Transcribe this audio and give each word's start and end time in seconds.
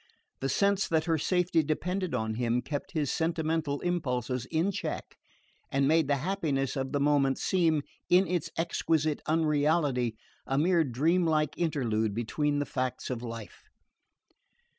The 0.39 0.49
sense 0.49 0.87
that 0.87 1.05
her 1.05 1.19
safety 1.19 1.61
depended 1.61 2.15
on 2.15 2.33
him 2.33 2.63
kept 2.63 2.93
his 2.93 3.11
sentimental 3.11 3.79
impulses 3.81 4.45
in 4.49 4.71
check 4.71 5.15
and 5.71 5.87
made 5.87 6.07
the 6.07 6.15
happiness 6.15 6.75
of 6.75 6.91
the 6.91 6.99
moment 6.99 7.37
seem, 7.37 7.83
in 8.09 8.25
its 8.27 8.49
exquisite 8.57 9.21
unreality, 9.27 10.17
a 10.47 10.57
mere 10.57 10.83
dreamlike 10.83 11.53
interlude 11.55 12.15
between 12.15 12.57
the 12.57 12.65
facts 12.65 13.11
of 13.11 13.21
life. 13.21 13.65